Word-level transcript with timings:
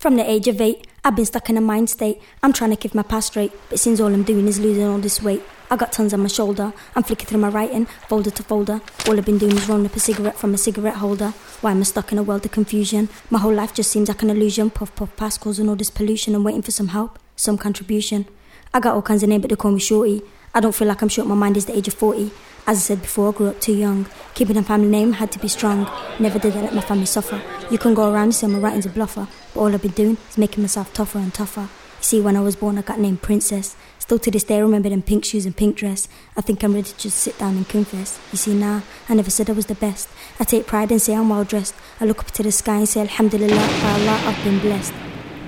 From 0.00 0.16
the 0.16 0.24
age 0.24 0.48
of 0.48 0.62
eight, 0.62 0.86
I've 1.04 1.14
been 1.14 1.26
stuck 1.26 1.50
in 1.50 1.58
a 1.58 1.60
mind 1.60 1.90
state. 1.90 2.22
I'm 2.42 2.54
trying 2.54 2.70
to 2.70 2.76
keep 2.76 2.94
my 2.94 3.02
past 3.02 3.26
straight, 3.26 3.52
but 3.68 3.78
since 3.78 4.00
all 4.00 4.06
I'm 4.06 4.22
doing 4.22 4.48
is 4.48 4.58
losing 4.58 4.84
all 4.84 4.96
this 4.96 5.22
weight. 5.22 5.42
I 5.70 5.76
got 5.76 5.92
tons 5.92 6.14
on 6.14 6.20
my 6.20 6.28
shoulder. 6.28 6.72
I'm 6.96 7.02
flicking 7.02 7.26
through 7.26 7.40
my 7.40 7.50
writing, 7.50 7.84
folder 8.08 8.30
to 8.30 8.42
folder. 8.42 8.80
All 9.06 9.18
I've 9.18 9.26
been 9.26 9.36
doing 9.36 9.52
is 9.52 9.68
rolling 9.68 9.84
up 9.84 9.94
a 9.94 10.00
cigarette 10.00 10.38
from 10.38 10.54
a 10.54 10.56
cigarette 10.56 10.96
holder. 10.96 11.34
Why 11.60 11.72
am 11.72 11.80
I 11.80 11.82
stuck 11.82 12.12
in 12.12 12.16
a 12.16 12.22
world 12.22 12.46
of 12.46 12.50
confusion? 12.50 13.10
My 13.28 13.40
whole 13.40 13.52
life 13.52 13.74
just 13.74 13.90
seems 13.90 14.08
like 14.08 14.22
an 14.22 14.30
illusion. 14.30 14.70
Puff, 14.70 14.96
puff, 14.96 15.14
past 15.18 15.42
causing 15.42 15.68
all 15.68 15.76
this 15.76 15.90
pollution. 15.90 16.34
I'm 16.34 16.44
waiting 16.44 16.62
for 16.62 16.70
some 16.70 16.88
help, 16.88 17.18
some 17.36 17.58
contribution. 17.58 18.24
I 18.72 18.80
got 18.80 18.94
all 18.94 19.02
kinds 19.02 19.22
of 19.22 19.28
names, 19.28 19.42
but 19.42 19.50
they 19.50 19.56
call 19.56 19.72
me 19.72 19.80
Shorty. 19.80 20.22
I 20.54 20.60
don't 20.60 20.74
feel 20.74 20.88
like 20.88 21.02
I'm 21.02 21.10
short. 21.10 21.28
My 21.28 21.34
mind 21.34 21.58
is 21.58 21.66
the 21.66 21.76
age 21.76 21.88
of 21.88 21.94
40. 21.94 22.30
As 22.70 22.78
I 22.78 22.82
said 22.82 23.02
before, 23.02 23.30
I 23.30 23.32
grew 23.32 23.48
up 23.48 23.60
too 23.60 23.74
young. 23.74 24.06
Keeping 24.34 24.56
a 24.56 24.62
family 24.62 24.86
name 24.86 25.14
had 25.14 25.32
to 25.32 25.40
be 25.40 25.48
strong. 25.48 25.90
Never 26.20 26.38
did 26.38 26.56
I 26.56 26.60
let 26.60 26.72
my 26.72 26.80
family 26.80 27.04
suffer. 27.04 27.42
You 27.68 27.78
can 27.78 27.94
go 27.94 28.12
around 28.12 28.22
and 28.22 28.34
say 28.36 28.46
my 28.46 28.60
writing's 28.60 28.86
a 28.86 28.90
bluffer, 28.90 29.26
but 29.52 29.60
all 29.60 29.74
I've 29.74 29.82
been 29.82 29.90
doing 29.90 30.18
is 30.30 30.38
making 30.38 30.62
myself 30.62 30.94
tougher 30.94 31.18
and 31.18 31.34
tougher. 31.34 31.62
You 31.62 31.68
see, 32.02 32.20
when 32.20 32.36
I 32.36 32.40
was 32.42 32.54
born, 32.54 32.78
I 32.78 32.82
got 32.82 33.00
named 33.00 33.22
Princess. 33.22 33.74
Still 33.98 34.20
to 34.20 34.30
this 34.30 34.44
day, 34.44 34.58
I 34.58 34.60
remember 34.60 34.88
them 34.88 35.02
pink 35.02 35.24
shoes 35.24 35.46
and 35.46 35.56
pink 35.56 35.78
dress. 35.78 36.06
I 36.36 36.42
think 36.42 36.62
I'm 36.62 36.72
ready 36.72 36.90
to 36.90 36.96
just 36.96 37.18
sit 37.18 37.36
down 37.38 37.56
and 37.56 37.68
confess. 37.68 38.20
You 38.30 38.38
see, 38.38 38.54
now, 38.54 38.84
I 39.08 39.14
never 39.14 39.30
said 39.30 39.50
I 39.50 39.54
was 39.54 39.66
the 39.66 39.74
best. 39.74 40.08
I 40.38 40.44
take 40.44 40.68
pride 40.68 40.92
and 40.92 41.02
say 41.02 41.16
I'm 41.16 41.28
well 41.28 41.42
dressed. 41.42 41.74
I 42.00 42.04
look 42.04 42.20
up 42.20 42.30
to 42.30 42.44
the 42.44 42.52
sky 42.52 42.76
and 42.76 42.88
say, 42.88 43.00
Alhamdulillah, 43.00 43.66
by 43.82 43.92
Allah, 43.94 44.22
I've 44.26 44.44
been 44.44 44.60
blessed 44.60 44.92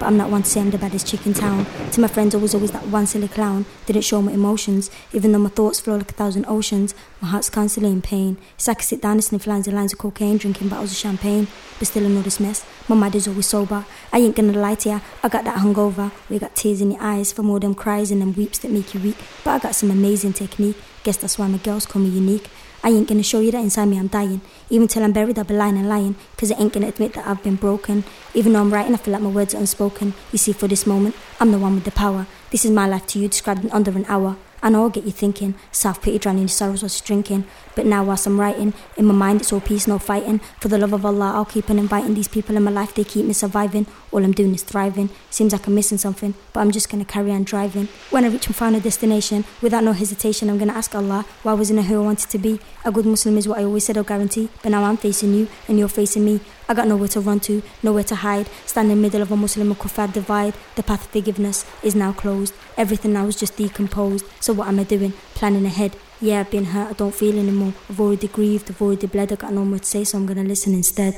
but 0.02 0.08
I'm 0.08 0.16
not 0.16 0.30
one 0.30 0.42
to 0.42 0.50
say 0.50 0.60
I'm 0.60 0.72
the 0.72 0.78
baddest 0.78 1.06
chick 1.06 1.24
in 1.26 1.32
town. 1.32 1.64
To 1.92 2.00
my 2.00 2.08
friends, 2.08 2.34
I 2.34 2.38
was 2.38 2.56
always 2.56 2.72
that 2.72 2.88
one 2.88 3.06
silly 3.06 3.28
clown. 3.28 3.66
Didn't 3.86 4.02
show 4.02 4.20
my 4.20 4.32
emotions, 4.32 4.90
even 5.12 5.30
though 5.30 5.38
my 5.38 5.48
thoughts 5.48 5.78
flow 5.78 5.94
like 5.94 6.10
a 6.10 6.14
thousand 6.14 6.44
oceans. 6.46 6.92
My 7.20 7.28
heart's 7.28 7.48
constantly 7.48 7.92
in 7.92 8.02
pain. 8.02 8.36
It's 8.56 8.66
like 8.66 8.78
I 8.78 8.82
sit 8.82 9.00
down 9.00 9.12
and 9.12 9.22
sniff 9.22 9.46
lines 9.46 9.68
and 9.68 9.76
lines 9.76 9.92
of 9.92 10.00
cocaine, 10.00 10.38
drinking 10.38 10.70
bottles 10.70 10.90
of 10.90 10.96
champagne. 10.96 11.46
But 11.78 11.86
still, 11.86 12.04
I 12.04 12.08
know 12.08 12.22
this 12.22 12.40
mess. 12.40 12.66
My 12.88 12.96
mind 12.96 13.14
is 13.14 13.28
always 13.28 13.46
sober. 13.46 13.84
I 14.12 14.18
ain't 14.18 14.34
gonna 14.34 14.58
lie 14.58 14.74
to 14.74 14.88
ya, 14.88 15.00
I 15.22 15.28
got 15.28 15.44
that 15.44 15.58
hungover. 15.58 16.10
We 16.28 16.40
got 16.40 16.56
tears 16.56 16.80
in 16.80 16.90
your 16.90 17.00
eyes 17.00 17.32
from 17.32 17.48
all 17.48 17.60
them 17.60 17.76
cries 17.76 18.10
and 18.10 18.20
them 18.20 18.32
weeps 18.34 18.58
that 18.58 18.72
make 18.72 18.94
you 18.94 19.00
weak. 19.00 19.18
But 19.44 19.52
I 19.52 19.58
got 19.60 19.76
some 19.76 19.92
amazing 19.92 20.32
technique. 20.32 20.78
Guess 21.04 21.18
that's 21.18 21.38
why 21.38 21.46
my 21.46 21.58
girls 21.58 21.86
call 21.86 22.02
me 22.02 22.08
unique. 22.08 22.50
I 22.84 22.90
ain't 22.90 23.08
gonna 23.08 23.22
show 23.22 23.40
you 23.40 23.52
that 23.52 23.58
inside 23.58 23.86
me 23.86 23.98
I'm 23.98 24.08
dying. 24.08 24.40
Even 24.68 24.88
till 24.88 25.04
I'm 25.04 25.12
buried, 25.12 25.38
I'll 25.38 25.44
be 25.44 25.54
lying 25.54 25.76
and 25.76 25.88
lying. 25.88 26.16
Cause 26.36 26.50
I 26.50 26.58
ain't 26.58 26.72
gonna 26.72 26.88
admit 26.88 27.14
that 27.14 27.26
I've 27.26 27.42
been 27.42 27.56
broken. 27.56 28.04
Even 28.34 28.52
though 28.52 28.60
I'm 28.60 28.72
writing, 28.72 28.94
I 28.94 28.96
feel 28.98 29.12
like 29.12 29.22
my 29.22 29.30
words 29.30 29.54
are 29.54 29.58
unspoken. 29.58 30.14
You 30.32 30.38
see, 30.38 30.52
for 30.52 30.66
this 30.66 30.86
moment, 30.86 31.14
I'm 31.38 31.52
the 31.52 31.58
one 31.58 31.74
with 31.76 31.84
the 31.84 31.92
power. 31.92 32.26
This 32.50 32.64
is 32.64 32.70
my 32.70 32.88
life 32.88 33.06
to 33.08 33.18
you, 33.18 33.28
described 33.28 33.64
in 33.64 33.70
under 33.70 33.92
an 33.92 34.04
hour. 34.08 34.36
I 34.62 34.70
know 34.70 34.82
I'll 34.82 34.90
get 34.90 35.04
you 35.04 35.10
thinking, 35.10 35.54
self 35.72 36.00
pity 36.00 36.18
drowning 36.18 36.42
your 36.42 36.48
sorrows 36.48 36.82
was 36.84 37.00
drinking. 37.00 37.44
But 37.74 37.86
now, 37.86 38.04
whilst 38.04 38.26
I'm 38.26 38.38
writing, 38.38 38.74
in 38.96 39.06
my 39.06 39.14
mind 39.14 39.40
it's 39.40 39.52
all 39.52 39.60
peace, 39.60 39.88
no 39.88 39.98
fighting. 39.98 40.38
For 40.60 40.68
the 40.68 40.78
love 40.78 40.92
of 40.92 41.04
Allah, 41.04 41.32
I'll 41.34 41.44
keep 41.44 41.68
on 41.70 41.78
inviting 41.78 42.14
these 42.14 42.28
people 42.28 42.56
in 42.56 42.62
my 42.62 42.70
life, 42.70 42.94
they 42.94 43.02
keep 43.02 43.26
me 43.26 43.32
surviving. 43.32 43.86
All 44.12 44.22
I'm 44.22 44.32
doing 44.32 44.54
is 44.54 44.62
thriving. 44.62 45.08
Seems 45.30 45.52
like 45.52 45.66
I'm 45.66 45.74
missing 45.74 45.98
something, 45.98 46.34
but 46.52 46.60
I'm 46.60 46.70
just 46.70 46.90
gonna 46.90 47.04
carry 47.04 47.32
on 47.32 47.44
driving. 47.44 47.88
When 48.10 48.24
I 48.24 48.28
reach 48.28 48.48
my 48.48 48.52
final 48.52 48.80
destination, 48.80 49.44
without 49.62 49.82
no 49.84 49.92
hesitation, 49.92 50.48
I'm 50.48 50.58
gonna 50.58 50.74
ask 50.74 50.94
Allah 50.94 51.24
why 51.42 51.54
wasn't 51.54 51.80
I 51.80 51.82
who 51.82 52.00
I 52.00 52.04
wanted 52.04 52.28
to 52.30 52.38
be. 52.38 52.60
A 52.84 52.92
good 52.92 53.06
Muslim 53.06 53.38
is 53.38 53.48
what 53.48 53.58
I 53.58 53.64
always 53.64 53.84
said 53.84 53.96
I'll 53.96 54.04
guarantee, 54.04 54.48
but 54.62 54.68
now 54.70 54.84
I'm 54.84 54.96
facing 54.96 55.34
you 55.34 55.48
and 55.66 55.78
you're 55.78 55.88
facing 55.88 56.24
me. 56.24 56.40
I 56.68 56.74
got 56.74 56.88
nowhere 56.88 57.08
to 57.08 57.20
run 57.20 57.40
to, 57.40 57.62
nowhere 57.82 58.04
to 58.04 58.14
hide. 58.14 58.48
Stand 58.66 58.90
in 58.90 58.96
the 58.96 59.02
middle 59.02 59.22
of 59.22 59.32
a 59.32 59.36
Muslim 59.36 59.70
and 59.70 59.78
kuffar 59.78 60.12
divide. 60.12 60.54
The 60.76 60.82
path 60.82 61.04
of 61.04 61.10
forgiveness 61.10 61.66
is 61.82 61.94
now 61.94 62.12
closed. 62.12 62.54
Everything 62.76 63.12
now 63.12 63.26
is 63.26 63.36
just 63.36 63.56
decomposed. 63.56 64.24
So 64.52 64.58
what 64.58 64.68
am 64.68 64.80
I 64.80 64.84
doing? 64.84 65.14
Planning 65.34 65.64
ahead. 65.64 65.96
Yeah, 66.20 66.40
I've 66.40 66.50
been 66.50 66.66
hurt. 66.66 66.90
I 66.90 66.92
don't 66.92 67.14
feel 67.14 67.38
anymore. 67.38 67.72
I've 67.88 67.98
already 67.98 68.28
grieved. 68.28 68.70
I've 68.70 68.82
already 68.82 69.06
bled. 69.06 69.32
I 69.32 69.36
got 69.36 69.50
no 69.54 69.64
more 69.64 69.78
to 69.78 69.84
say, 69.86 70.04
so 70.04 70.18
I'm 70.18 70.26
gonna 70.26 70.44
listen 70.44 70.74
instead. 70.74 71.14